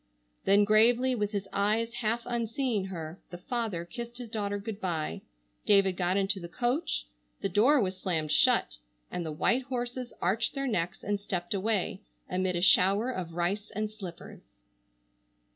[0.45, 5.21] Then gravely, with his eyes half unseeing her, the father kissed his daughter good bye,
[5.67, 7.05] David got into the coach,
[7.41, 8.77] the door was slammed shut,
[9.11, 13.69] and the white horses arched their necks and stepped away, amid a shower of rice
[13.75, 14.55] and slippers.